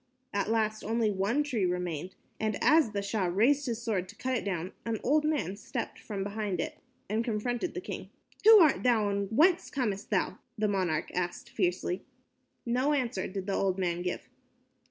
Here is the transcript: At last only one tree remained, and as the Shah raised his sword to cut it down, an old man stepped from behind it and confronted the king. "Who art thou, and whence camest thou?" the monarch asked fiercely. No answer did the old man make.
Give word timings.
At 0.33 0.49
last 0.49 0.83
only 0.83 1.11
one 1.11 1.43
tree 1.43 1.63
remained, 1.63 2.15
and 2.39 2.57
as 2.59 2.89
the 2.89 3.03
Shah 3.03 3.25
raised 3.25 3.67
his 3.67 3.83
sword 3.83 4.09
to 4.09 4.15
cut 4.15 4.35
it 4.35 4.43
down, 4.43 4.71
an 4.83 4.99
old 5.03 5.23
man 5.23 5.55
stepped 5.55 5.99
from 5.99 6.23
behind 6.23 6.59
it 6.59 6.79
and 7.07 7.23
confronted 7.23 7.75
the 7.75 7.81
king. 7.81 8.09
"Who 8.43 8.57
art 8.61 8.81
thou, 8.81 9.09
and 9.09 9.27
whence 9.29 9.69
camest 9.69 10.09
thou?" 10.09 10.39
the 10.57 10.67
monarch 10.67 11.11
asked 11.13 11.49
fiercely. 11.51 12.03
No 12.65 12.93
answer 12.93 13.27
did 13.27 13.45
the 13.45 13.53
old 13.53 13.77
man 13.77 14.01
make. 14.01 14.21